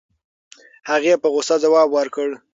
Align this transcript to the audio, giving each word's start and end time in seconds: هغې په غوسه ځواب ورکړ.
هغې 0.89 1.13
په 1.21 1.27
غوسه 1.33 1.55
ځواب 1.63 1.87
ورکړ. 1.91 2.29